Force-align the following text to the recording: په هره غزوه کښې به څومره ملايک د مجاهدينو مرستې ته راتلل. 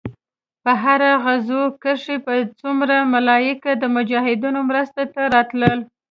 په 0.63 0.71
هره 0.83 1.11
غزوه 1.23 1.65
کښې 1.83 2.15
به 2.25 2.33
څومره 2.61 2.95
ملايک 3.13 3.61
د 3.81 3.83
مجاهدينو 3.95 4.59
مرستې 4.69 5.03
ته 5.13 5.21
راتلل. 5.35 5.79